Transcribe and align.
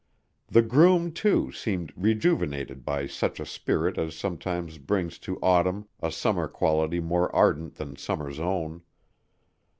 The 0.47 0.63
groom, 0.63 1.11
too, 1.11 1.51
seemed 1.51 1.93
rejuvenated 1.95 2.83
by 2.83 3.05
such 3.05 3.39
a 3.39 3.45
spirit 3.45 3.99
as 3.99 4.15
sometimes 4.17 4.79
brings 4.79 5.19
to 5.19 5.37
autumn 5.43 5.89
a 6.01 6.11
summer 6.11 6.47
quality 6.47 6.99
more 6.99 7.29
ardent 7.35 7.75
than 7.75 7.95
summer's 7.97 8.39
own. 8.39 8.81